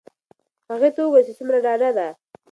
هغې 0.71 0.89
ته 0.95 0.99
وگوره 1.03 1.21
چې 1.27 1.33
څومره 1.37 1.57
ډاډه 1.65 1.89
ده. 1.97 2.07